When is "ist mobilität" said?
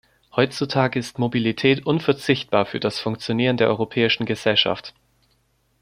0.97-1.85